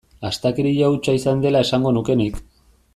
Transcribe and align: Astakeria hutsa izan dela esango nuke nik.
Astakeria 0.29 0.89
hutsa 0.95 1.15
izan 1.19 1.45
dela 1.45 1.63
esango 1.67 1.93
nuke 1.99 2.17
nik. 2.25 2.45